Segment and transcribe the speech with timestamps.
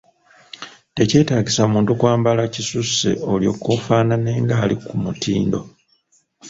[0.95, 5.59] Tekyetaagisa muntu kwambala kisusse olwoke afaanane ng'ali ku mutindo.